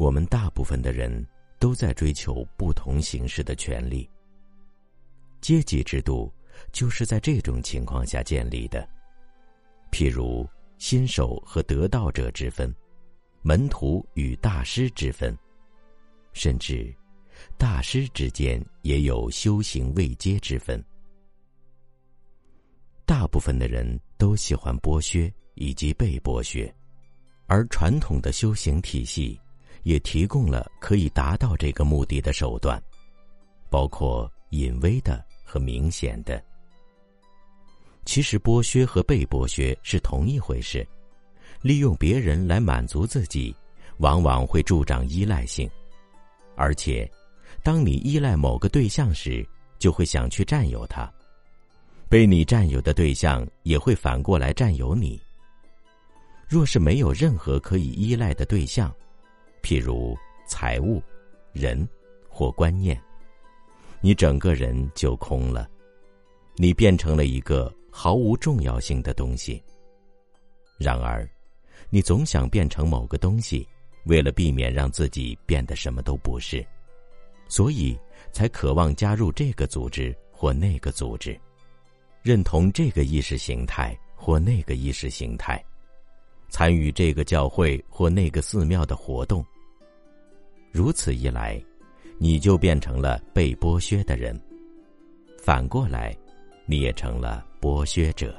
[0.00, 1.12] 我们大部分的人
[1.58, 4.08] 都在追求不同形式的权利。
[5.42, 6.32] 阶级制度
[6.72, 8.88] 就是在这种情况下建立的，
[9.92, 10.48] 譬如
[10.78, 12.74] 新手和得道者之分，
[13.42, 15.36] 门徒与大师之分，
[16.32, 16.90] 甚至
[17.58, 20.82] 大师之间也有修行未阶之分。
[23.04, 26.74] 大部分的人都喜欢剥削以及被剥削，
[27.46, 29.38] 而传统的修行体系
[29.82, 32.82] 也提供了可以达到这个目的的手段，
[33.68, 36.42] 包括隐微的和明显的。
[38.04, 40.86] 其实，剥削和被剥削是同一回事。
[41.62, 43.54] 利用别人来满足自己，
[43.98, 45.70] 往往会助长依赖性，
[46.56, 47.08] 而且，
[47.62, 49.46] 当你依赖某个对象时，
[49.78, 51.12] 就会想去占有他。
[52.08, 55.20] 被你占有的对象也会反过来占有你。
[56.48, 58.92] 若是没有任何可以依赖的对象，
[59.62, 60.16] 譬如
[60.46, 61.02] 财物、
[61.52, 61.88] 人
[62.28, 63.00] 或观念，
[64.00, 65.68] 你整个人就空了，
[66.56, 69.62] 你变成了一个毫无重要性的东西。
[70.78, 71.28] 然而，
[71.90, 73.68] 你总想变成某个东西，
[74.06, 76.66] 为了避免让自己变得什么都不是，
[77.48, 77.98] 所以
[78.32, 81.38] 才渴望加入这个组织或那个组织。
[82.22, 85.62] 认同这个意识形态或那个意识形态，
[86.50, 89.42] 参与这个教会或那个寺庙的活动。
[90.70, 91.58] 如此一来，
[92.18, 94.36] 你就变成了被剥削的人；
[95.38, 96.14] 反过来，
[96.66, 98.34] 你也成了剥削者。